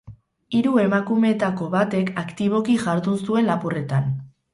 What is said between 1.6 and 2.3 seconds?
batek